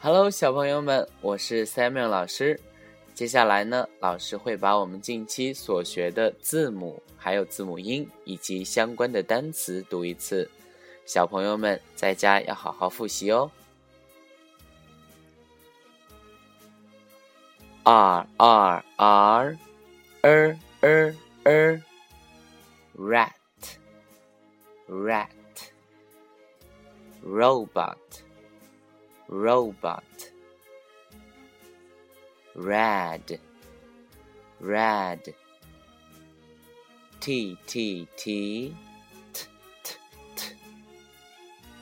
[0.00, 2.60] Hello，小朋友们，我是 Samuel 老师。
[3.14, 10.48] 接下来呢，老师会把我们近期所学的字母、还有字母音以及相关的单词读一次。
[11.04, 13.50] 小朋友们在家要好好复习哦。
[17.82, 19.58] R R R
[20.22, 21.82] R R R
[22.96, 23.32] rat
[24.88, 25.28] rat
[27.26, 27.96] robot
[29.28, 30.30] robot
[32.54, 33.38] red
[34.60, 35.34] red
[37.20, 39.44] t t t t
[39.82, 39.94] t
[40.34, 40.46] t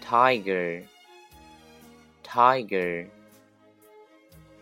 [0.01, 0.83] tiger
[2.23, 3.07] tiger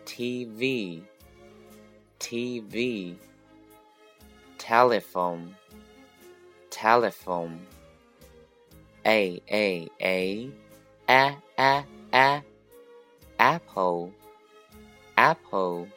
[0.04, 1.02] tv
[2.20, 3.16] tv
[4.58, 5.54] telephone
[6.70, 7.58] telephone
[9.06, 10.50] a a a
[11.08, 12.42] a a a
[13.38, 14.12] apple
[15.16, 15.88] apple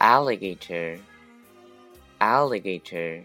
[0.00, 0.98] alligator
[2.20, 3.24] alligator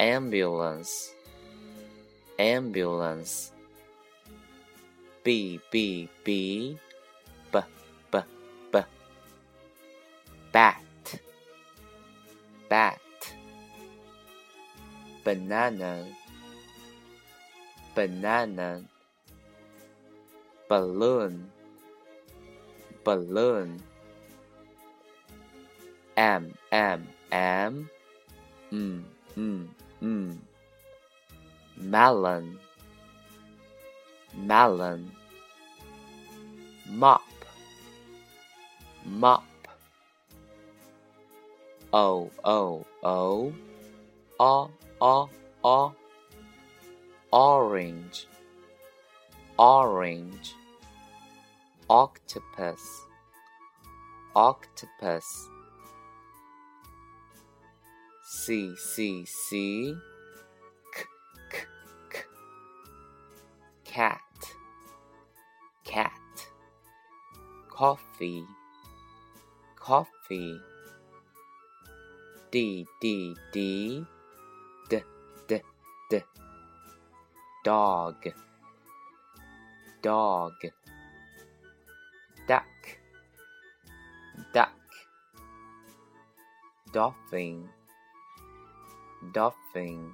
[0.00, 1.12] ambulance
[2.38, 3.52] ambulance
[5.24, 6.78] b b b
[7.52, 7.62] b
[8.10, 8.18] b
[8.72, 8.84] b
[10.52, 11.20] bat
[12.68, 13.00] bat
[15.24, 16.04] banana
[17.94, 18.82] banana
[20.68, 21.50] balloon.
[23.04, 23.82] Balloon.
[26.16, 27.90] M m m.
[28.72, 29.04] Mm
[29.36, 29.68] mm
[30.02, 30.38] mm.
[31.76, 32.58] Melon.
[34.34, 35.10] Melon.
[36.88, 37.22] Mop.
[39.04, 39.44] Mop.
[41.92, 43.52] O o o.
[44.38, 45.30] O o
[45.62, 45.92] o.
[47.32, 48.26] Orange
[49.58, 50.54] orange
[51.88, 53.06] octopus
[54.34, 55.48] octopus
[58.22, 59.94] c c c
[60.94, 61.04] k
[61.50, 61.66] k
[62.10, 62.24] k
[63.84, 64.20] cat
[65.84, 66.10] cat
[67.70, 68.44] coffee
[69.76, 70.60] coffee
[72.50, 74.04] d d d
[74.90, 75.00] d
[75.48, 75.60] d
[76.10, 76.22] d
[77.64, 78.16] dog
[80.06, 80.54] dog.
[82.46, 82.62] Duck.
[84.54, 84.70] Duck.
[86.92, 87.68] Dolphin.
[89.34, 90.12] Dolphin